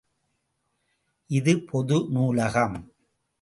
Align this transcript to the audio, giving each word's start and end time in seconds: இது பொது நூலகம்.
இது 1.29 1.53
பொது 1.59 2.05
நூலகம். 2.09 2.77